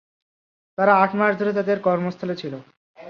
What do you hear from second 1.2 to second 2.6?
ধরে তাদের কর্মস্থলে ছিল।